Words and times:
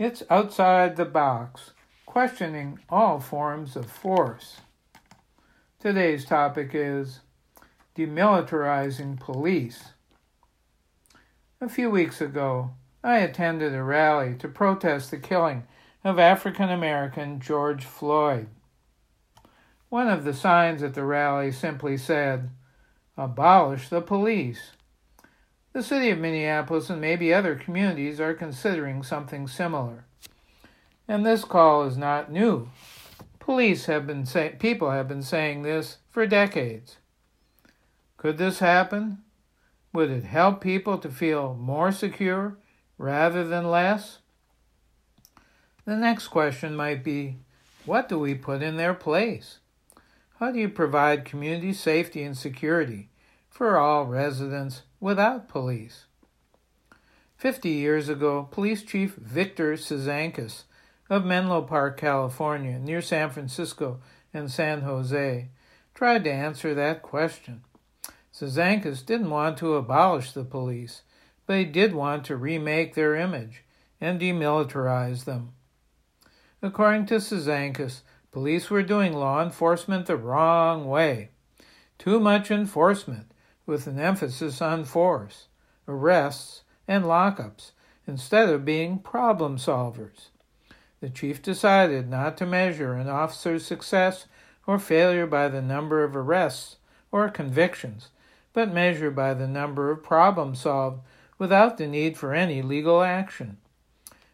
It's 0.00 0.22
outside 0.30 0.96
the 0.96 1.04
box, 1.04 1.72
questioning 2.06 2.78
all 2.88 3.20
forms 3.20 3.76
of 3.76 3.84
force. 3.84 4.62
Today's 5.78 6.24
topic 6.24 6.70
is 6.72 7.20
demilitarizing 7.94 9.20
police. 9.20 9.90
A 11.60 11.68
few 11.68 11.90
weeks 11.90 12.22
ago, 12.22 12.70
I 13.04 13.18
attended 13.18 13.74
a 13.74 13.82
rally 13.82 14.34
to 14.36 14.48
protest 14.48 15.10
the 15.10 15.18
killing 15.18 15.64
of 16.02 16.18
African 16.18 16.70
American 16.70 17.38
George 17.38 17.84
Floyd. 17.84 18.48
One 19.90 20.08
of 20.08 20.24
the 20.24 20.32
signs 20.32 20.82
at 20.82 20.94
the 20.94 21.04
rally 21.04 21.52
simply 21.52 21.98
said, 21.98 22.48
Abolish 23.18 23.90
the 23.90 24.00
police. 24.00 24.70
The 25.72 25.82
city 25.84 26.10
of 26.10 26.18
Minneapolis 26.18 26.90
and 26.90 27.00
maybe 27.00 27.32
other 27.32 27.54
communities 27.54 28.20
are 28.20 28.34
considering 28.34 29.04
something 29.04 29.46
similar. 29.46 30.04
And 31.06 31.24
this 31.24 31.44
call 31.44 31.84
is 31.84 31.96
not 31.96 32.32
new. 32.32 32.68
Police 33.38 33.86
have 33.86 34.06
been 34.06 34.26
say- 34.26 34.56
people 34.58 34.90
have 34.90 35.06
been 35.06 35.22
saying 35.22 35.62
this 35.62 35.98
for 36.10 36.26
decades. 36.26 36.96
Could 38.16 38.36
this 38.36 38.58
happen? 38.58 39.22
Would 39.92 40.10
it 40.10 40.24
help 40.24 40.60
people 40.60 40.98
to 40.98 41.08
feel 41.08 41.54
more 41.54 41.92
secure 41.92 42.56
rather 42.98 43.46
than 43.46 43.70
less? 43.70 44.18
The 45.84 45.96
next 45.96 46.28
question 46.28 46.74
might 46.74 47.04
be 47.04 47.38
what 47.86 48.08
do 48.08 48.18
we 48.18 48.34
put 48.34 48.62
in 48.62 48.76
their 48.76 48.94
place? 48.94 49.58
How 50.38 50.50
do 50.50 50.58
you 50.58 50.68
provide 50.68 51.24
community 51.24 51.72
safety 51.72 52.22
and 52.22 52.36
security 52.36 53.09
for 53.60 53.76
all 53.76 54.06
residents 54.06 54.84
without 55.00 55.46
police? 55.46 56.06
Fifty 57.36 57.68
years 57.68 58.08
ago, 58.08 58.48
Police 58.50 58.82
Chief 58.82 59.14
Victor 59.16 59.74
Cizanckas 59.74 60.62
of 61.10 61.26
Menlo 61.26 61.60
Park, 61.60 62.00
California, 62.00 62.78
near 62.78 63.02
San 63.02 63.28
Francisco 63.28 64.00
and 64.32 64.50
San 64.50 64.80
Jose, 64.80 65.50
tried 65.92 66.24
to 66.24 66.32
answer 66.32 66.72
that 66.72 67.02
question. 67.02 67.60
Cizanckas 68.32 69.04
didn't 69.04 69.28
want 69.28 69.58
to 69.58 69.74
abolish 69.74 70.32
the 70.32 70.42
police, 70.42 71.02
but 71.46 71.58
he 71.58 71.66
did 71.66 71.94
want 71.94 72.24
to 72.24 72.36
remake 72.36 72.94
their 72.94 73.14
image 73.14 73.64
and 74.00 74.18
demilitarize 74.18 75.26
them. 75.26 75.52
According 76.62 77.04
to 77.08 77.16
Cizanckas, 77.16 78.00
police 78.32 78.70
were 78.70 78.82
doing 78.82 79.12
law 79.12 79.42
enforcement 79.42 80.06
the 80.06 80.16
wrong 80.16 80.86
way. 80.86 81.32
Too 81.98 82.18
much 82.18 82.50
enforcement, 82.50 83.29
with 83.70 83.86
an 83.86 84.00
emphasis 84.00 84.60
on 84.60 84.84
force, 84.84 85.46
arrests, 85.86 86.62
and 86.88 87.04
lockups, 87.04 87.70
instead 88.04 88.48
of 88.48 88.64
being 88.64 88.98
problem 88.98 89.56
solvers. 89.56 90.30
The 91.00 91.08
chief 91.08 91.40
decided 91.40 92.10
not 92.10 92.36
to 92.38 92.46
measure 92.46 92.94
an 92.94 93.08
officer's 93.08 93.64
success 93.64 94.26
or 94.66 94.80
failure 94.80 95.26
by 95.26 95.48
the 95.48 95.62
number 95.62 96.02
of 96.02 96.16
arrests 96.16 96.78
or 97.12 97.28
convictions, 97.30 98.08
but 98.52 98.74
measure 98.74 99.10
by 99.10 99.34
the 99.34 99.46
number 99.46 99.92
of 99.92 100.02
problems 100.02 100.60
solved 100.60 101.00
without 101.38 101.78
the 101.78 101.86
need 101.86 102.18
for 102.18 102.34
any 102.34 102.62
legal 102.62 103.02
action. 103.02 103.58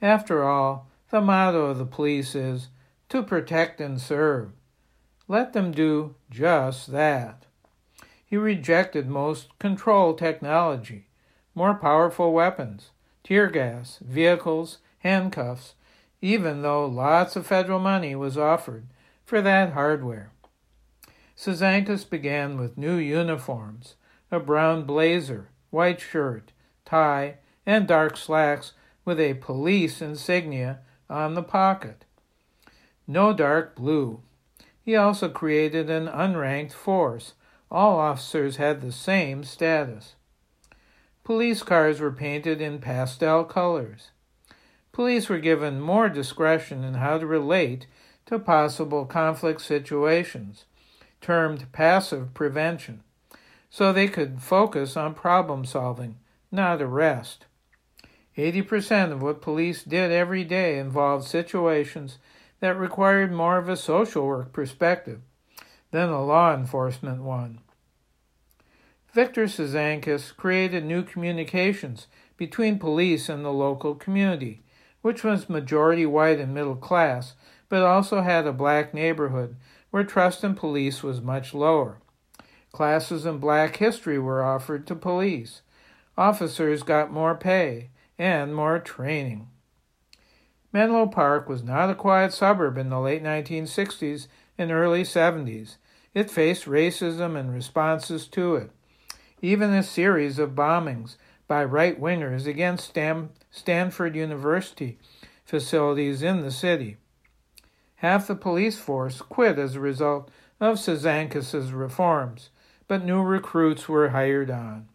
After 0.00 0.42
all, 0.42 0.88
the 1.10 1.20
motto 1.20 1.66
of 1.66 1.76
the 1.76 1.84
police 1.84 2.34
is 2.34 2.68
to 3.10 3.22
protect 3.22 3.78
and 3.78 4.00
serve. 4.00 4.52
Let 5.28 5.52
them 5.52 5.70
do 5.70 6.14
just 6.30 6.90
that. 6.92 7.44
He 8.28 8.36
rejected 8.36 9.08
most 9.08 9.58
control 9.58 10.12
technology, 10.12 11.06
more 11.54 11.74
powerful 11.74 12.32
weapons, 12.32 12.90
tear 13.24 13.48
gas, 13.48 13.98
vehicles, 14.02 14.78
handcuffs, 14.98 15.74
even 16.20 16.60
though 16.60 16.84
lots 16.84 17.36
of 17.36 17.46
federal 17.46 17.78
money 17.78 18.14
was 18.14 18.36
offered 18.36 18.84
for 19.24 19.40
that 19.40 19.72
hardware. 19.72 20.30
Cizanckas 21.36 22.08
began 22.08 22.58
with 22.58 22.76
new 22.76 22.96
uniforms, 22.96 23.94
a 24.30 24.38
brown 24.38 24.84
blazer, 24.84 25.48
white 25.70 26.00
shirt, 26.00 26.52
tie, 26.84 27.36
and 27.64 27.86
dark 27.86 28.16
slacks 28.16 28.72
with 29.06 29.18
a 29.18 29.34
police 29.34 30.02
insignia 30.02 30.80
on 31.08 31.34
the 31.34 31.42
pocket. 31.42 32.04
No 33.06 33.32
dark 33.32 33.74
blue. 33.74 34.20
He 34.82 34.96
also 34.96 35.30
created 35.30 35.88
an 35.88 36.08
unranked 36.08 36.72
force. 36.72 37.32
All 37.70 37.98
officers 37.98 38.56
had 38.56 38.80
the 38.80 38.92
same 38.92 39.44
status. 39.44 40.14
Police 41.22 41.62
cars 41.62 42.00
were 42.00 42.10
painted 42.10 42.62
in 42.62 42.78
pastel 42.78 43.44
colors. 43.44 44.10
Police 44.92 45.28
were 45.28 45.38
given 45.38 45.80
more 45.80 46.08
discretion 46.08 46.82
in 46.82 46.94
how 46.94 47.18
to 47.18 47.26
relate 47.26 47.86
to 48.26 48.38
possible 48.38 49.04
conflict 49.04 49.60
situations, 49.60 50.64
termed 51.20 51.70
passive 51.72 52.32
prevention, 52.32 53.02
so 53.68 53.92
they 53.92 54.08
could 54.08 54.40
focus 54.40 54.96
on 54.96 55.14
problem 55.14 55.64
solving, 55.64 56.16
not 56.50 56.80
arrest. 56.80 57.44
80% 58.36 59.12
of 59.12 59.20
what 59.20 59.42
police 59.42 59.82
did 59.82 60.10
every 60.10 60.44
day 60.44 60.78
involved 60.78 61.26
situations 61.26 62.18
that 62.60 62.78
required 62.78 63.32
more 63.32 63.58
of 63.58 63.68
a 63.68 63.76
social 63.76 64.26
work 64.26 64.52
perspective 64.52 65.20
than 65.90 66.08
a 66.08 66.24
law 66.24 66.54
enforcement 66.54 67.22
one. 67.22 67.60
Victor 69.12 69.44
Cizanckas 69.44 70.36
created 70.36 70.84
new 70.84 71.02
communications 71.02 72.06
between 72.36 72.78
police 72.78 73.28
and 73.28 73.44
the 73.44 73.52
local 73.52 73.94
community, 73.94 74.62
which 75.02 75.24
was 75.24 75.48
majority 75.48 76.04
white 76.04 76.38
and 76.38 76.52
middle 76.52 76.76
class, 76.76 77.34
but 77.68 77.82
also 77.82 78.20
had 78.20 78.46
a 78.46 78.52
black 78.52 78.92
neighborhood 78.92 79.56
where 79.90 80.04
trust 80.04 80.44
in 80.44 80.54
police 80.54 81.02
was 81.02 81.20
much 81.20 81.54
lower. 81.54 81.98
Classes 82.72 83.24
in 83.24 83.38
black 83.38 83.76
history 83.76 84.18
were 84.18 84.44
offered 84.44 84.86
to 84.86 84.94
police. 84.94 85.62
Officers 86.16 86.82
got 86.82 87.10
more 87.10 87.34
pay 87.34 87.90
and 88.18 88.54
more 88.54 88.78
training. 88.78 89.48
Menlo 90.72 91.06
Park 91.06 91.48
was 91.48 91.62
not 91.62 91.88
a 91.88 91.94
quiet 91.94 92.32
suburb 92.32 92.76
in 92.76 92.90
the 92.90 93.00
late 93.00 93.22
1960s 93.22 94.28
and 94.58 94.70
early 94.72 95.04
70s. 95.04 95.76
It 96.12 96.30
faced 96.30 96.64
racism 96.66 97.38
and 97.38 97.54
responses 97.54 98.26
to 98.28 98.56
it, 98.56 98.70
even 99.40 99.72
a 99.72 99.82
series 99.82 100.38
of 100.38 100.56
bombings 100.56 101.16
by 101.46 101.64
right 101.64 101.98
wingers 101.98 102.46
against 102.46 102.88
Stam- 102.88 103.30
Stanford 103.50 104.16
University 104.16 104.98
facilities 105.44 106.22
in 106.22 106.42
the 106.42 106.50
city. 106.50 106.96
Half 107.96 108.26
the 108.26 108.34
police 108.34 108.78
force 108.78 109.22
quit 109.22 109.58
as 109.58 109.74
a 109.74 109.80
result 109.80 110.30
of 110.60 110.76
Cizanckas' 110.76 111.72
reforms, 111.72 112.50
but 112.86 113.04
new 113.04 113.22
recruits 113.22 113.88
were 113.88 114.10
hired 114.10 114.50
on. 114.50 114.88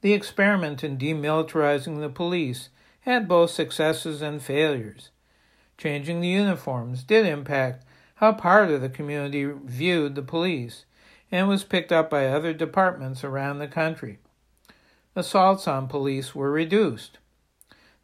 The 0.00 0.14
experiment 0.14 0.82
in 0.84 0.98
demilitarizing 0.98 2.00
the 2.00 2.08
police 2.08 2.70
had 3.00 3.28
both 3.28 3.50
successes 3.50 4.22
and 4.22 4.42
failures. 4.42 5.10
Changing 5.76 6.20
the 6.20 6.28
uniforms 6.28 7.02
did 7.04 7.24
impact 7.24 7.84
how 8.18 8.32
part 8.32 8.68
of 8.68 8.80
the 8.80 8.88
community 8.88 9.44
viewed 9.44 10.16
the 10.16 10.22
police 10.22 10.84
and 11.30 11.46
was 11.46 11.62
picked 11.62 11.92
up 11.92 12.10
by 12.10 12.26
other 12.26 12.52
departments 12.52 13.22
around 13.22 13.58
the 13.58 13.68
country. 13.68 14.18
Assaults 15.14 15.68
on 15.68 15.86
police 15.86 16.34
were 16.34 16.50
reduced. 16.50 17.18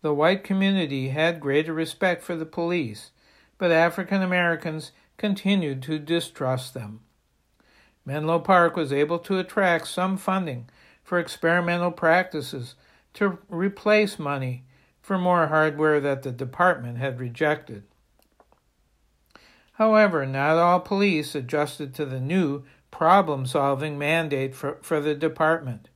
The 0.02 0.14
white 0.14 0.44
community 0.44 1.08
had 1.08 1.40
greater 1.40 1.72
respect 1.72 2.22
for 2.22 2.36
the 2.36 2.46
police, 2.46 3.10
but 3.58 3.72
African 3.72 4.22
Americans 4.22 4.92
continued 5.16 5.82
to 5.82 5.98
distrust 5.98 6.74
them. 6.74 7.00
Menlo 8.04 8.38
Park 8.38 8.76
was 8.76 8.92
able 8.92 9.18
to 9.20 9.38
attract 9.38 9.88
some 9.88 10.16
funding 10.16 10.68
for 11.02 11.18
experimental 11.18 11.90
practices 11.90 12.76
to 13.14 13.38
replace 13.48 14.18
money 14.18 14.64
for 15.02 15.18
more 15.18 15.48
hardware 15.48 15.98
that 16.00 16.22
the 16.22 16.30
department 16.30 16.98
had 16.98 17.18
rejected. 17.18 17.82
However, 19.74 20.24
not 20.24 20.56
all 20.56 20.80
police 20.80 21.34
adjusted 21.34 21.94
to 21.94 22.04
the 22.04 22.20
new 22.20 22.64
problem 22.90 23.44
solving 23.44 23.98
mandate 23.98 24.54
for, 24.54 24.78
for 24.82 25.00
the 25.00 25.14
department. 25.14 25.88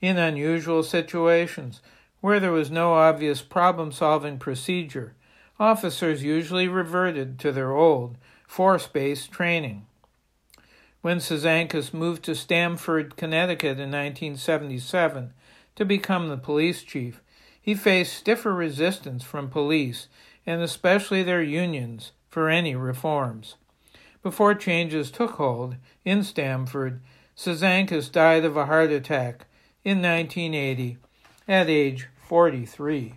In 0.00 0.16
unusual 0.16 0.82
situations, 0.82 1.82
where 2.20 2.40
there 2.40 2.52
was 2.52 2.70
no 2.70 2.94
obvious 2.94 3.42
problem 3.42 3.92
solving 3.92 4.38
procedure, 4.38 5.14
officers 5.60 6.22
usually 6.22 6.66
reverted 6.66 7.38
to 7.40 7.52
their 7.52 7.72
old 7.72 8.16
force 8.46 8.86
based 8.86 9.30
training. 9.30 9.84
When 11.02 11.18
Cizanckas 11.18 11.92
moved 11.92 12.22
to 12.24 12.34
Stamford, 12.34 13.16
Connecticut 13.16 13.78
in 13.78 13.90
1977 13.90 15.34
to 15.76 15.84
become 15.84 16.28
the 16.28 16.38
police 16.38 16.82
chief, 16.82 17.20
he 17.60 17.74
faced 17.74 18.14
stiffer 18.14 18.54
resistance 18.54 19.22
from 19.22 19.50
police 19.50 20.08
and 20.46 20.62
especially 20.62 21.22
their 21.22 21.42
unions 21.42 22.12
for 22.34 22.50
any 22.50 22.74
reforms. 22.74 23.54
Before 24.20 24.56
changes 24.56 25.12
took 25.12 25.34
hold 25.34 25.76
in 26.04 26.24
Stamford, 26.24 27.00
Cizanckas 27.36 28.10
died 28.10 28.44
of 28.44 28.56
a 28.56 28.66
heart 28.66 28.90
attack 28.90 29.46
in 29.84 30.02
1980 30.02 30.98
at 31.46 31.70
age 31.70 32.08
43. 32.26 33.14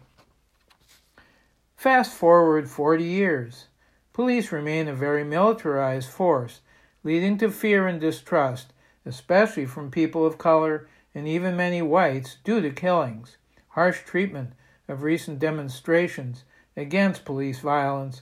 Fast 1.76 2.14
forward 2.14 2.70
40 2.70 3.04
years. 3.04 3.66
Police 4.14 4.52
remain 4.52 4.88
a 4.88 4.94
very 4.94 5.24
militarized 5.24 6.12
force, 6.12 6.62
leading 7.04 7.40
to 7.40 7.50
fear 7.50 7.88
and 7.88 8.00
distrust, 8.00 8.72
especially 9.04 9.66
from 9.66 9.90
people 9.90 10.28
of 10.28 10.38
color 10.38 10.88
and 11.16 11.28
even 11.28 11.58
many 11.58 11.82
whites, 11.82 12.38
due 12.44 12.62
to 12.62 12.70
killings, 12.70 13.38
harsh 13.70 14.04
treatment 14.06 14.54
of 14.88 15.02
recent 15.02 15.40
demonstrations 15.40 16.44
against 16.76 17.26
police 17.26 17.62
violence, 17.62 18.22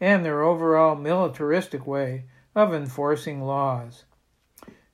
and 0.00 0.24
their 0.24 0.42
overall 0.42 0.96
militaristic 0.96 1.86
way 1.86 2.24
of 2.54 2.72
enforcing 2.72 3.42
laws. 3.42 4.04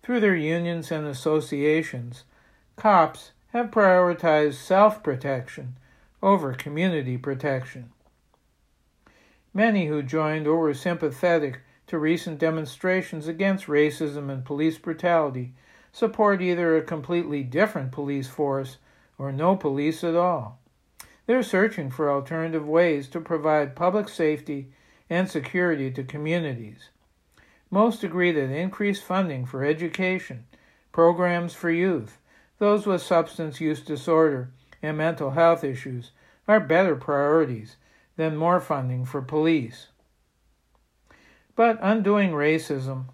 Through 0.03 0.20
their 0.20 0.37
unions 0.37 0.91
and 0.91 1.06
associations, 1.06 2.25
cops 2.76 3.32
have 3.49 3.70
prioritized 3.70 4.55
self 4.55 5.03
protection 5.03 5.76
over 6.23 6.53
community 6.53 7.17
protection. 7.17 7.91
Many 9.55 9.87
who 9.87 10.03
joined 10.03 10.47
or 10.47 10.58
were 10.58 10.75
sympathetic 10.75 11.61
to 11.87 11.99
recent 11.99 12.38
demonstrations 12.38 13.29
against 13.29 13.67
racism 13.67 14.31
and 14.31 14.44
police 14.44 14.76
brutality 14.76 15.55
support 15.93 16.43
either 16.43 16.76
a 16.76 16.82
completely 16.82 17.43
different 17.43 17.93
police 17.93 18.29
force 18.29 18.76
or 19.19 19.32
no 19.32 19.56
police 19.56 20.05
at 20.05 20.14
all. 20.14 20.58
They're 21.26 21.43
searching 21.43 21.91
for 21.91 22.11
alternative 22.11 22.69
ways 22.69 23.08
to 23.08 23.20
provide 23.20 23.75
public 23.75 24.08
safety 24.08 24.73
and 25.08 25.31
security 25.31 25.91
to 25.91 26.03
communities. 26.05 26.91
Most 27.70 28.05
agree 28.05 28.32
that 28.32 28.50
increased 28.50 29.05
funding 29.05 29.47
for 29.47 29.64
education, 29.64 30.47
programs 30.93 31.55
for 31.55 31.70
youth, 31.70 32.19
those 32.58 32.87
with 32.87 33.03
substance 33.03 33.61
use 33.61 33.81
disorder, 33.81 34.50
and 34.82 34.97
mental 34.97 35.31
health 35.31 35.64
issues 35.64 36.12
are 36.49 36.61
better 36.61 36.97
priorities 36.97 37.76
than 38.17 38.37
more 38.37 38.61
funding 38.61 39.05
for 39.05 39.20
police. 39.20 39.88
But 41.55 41.79
undoing 41.81 42.32
racism, 42.32 43.06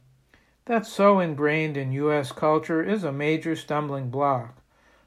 that's 0.65 0.93
so 0.93 1.19
ingrained 1.19 1.77
in 1.77 1.93
U.S. 1.93 2.33
culture, 2.33 2.83
is 2.83 3.05
a 3.05 3.12
major 3.12 3.56
stumbling 3.56 4.11
block 4.11 4.62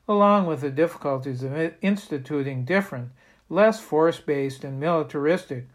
along 0.07 0.45
with 0.45 0.61
the 0.61 0.69
difficulties 0.69 1.43
of 1.43 1.73
instituting 1.81 2.63
different, 2.63 3.11
less 3.49 3.79
force 3.79 4.19
based 4.19 4.63
and 4.63 4.79
militaristic 4.79 5.67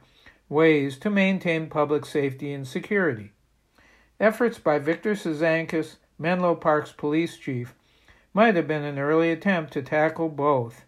ways 0.51 0.99
to 0.99 1.09
maintain 1.09 1.71
public 1.71 2.05
safety 2.05 2.53
and 2.53 2.69
security. 2.69 3.33
Efforts 4.19 4.59
by 4.59 4.79
Victor 4.79 5.15
Cizanckas, 5.15 5.97
Menlo 6.19 6.55
Park's 6.55 6.93
police 6.93 7.39
chief, 7.39 7.75
might 8.35 8.57
have 8.57 8.69
been 8.69 8.83
an 8.83 8.99
early 8.99 9.31
attempt 9.31 9.73
to 9.73 9.81
tackle 9.81 10.29
both. 10.29 10.85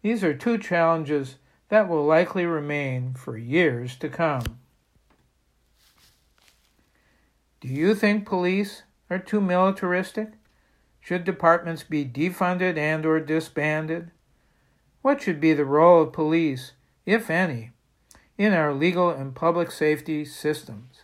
These 0.00 0.24
are 0.24 0.32
two 0.32 0.56
challenges 0.56 1.36
that 1.68 1.88
will 1.88 2.04
likely 2.04 2.46
remain 2.46 3.14
for 3.14 3.36
years 3.36 3.96
to 3.96 4.08
come. 4.08 4.58
Do 7.60 7.68
you 7.68 7.94
think 7.94 8.26
police 8.26 8.82
are 9.10 9.18
too 9.18 9.40
militaristic? 9.40 10.30
Should 11.00 11.24
departments 11.24 11.82
be 11.82 12.04
defunded 12.04 12.76
and 12.76 13.04
or 13.04 13.20
disbanded? 13.20 14.10
What 15.02 15.20
should 15.20 15.40
be 15.40 15.52
the 15.52 15.64
role 15.64 16.02
of 16.02 16.12
police, 16.12 16.72
if 17.06 17.28
any, 17.28 17.72
in 18.38 18.52
our 18.52 18.72
legal 18.72 19.10
and 19.10 19.34
public 19.34 19.70
safety 19.70 20.24
systems? 20.24 21.02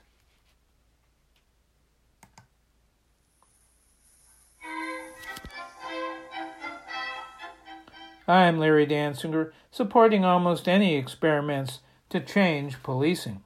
I'm 8.26 8.58
Larry 8.58 8.86
Dansinger, 8.86 9.52
supporting 9.70 10.22
almost 10.22 10.68
any 10.68 10.96
experiments 10.96 11.80
to 12.10 12.20
change 12.20 12.82
policing. 12.82 13.42